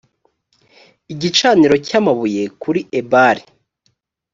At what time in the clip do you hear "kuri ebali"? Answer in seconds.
2.61-3.43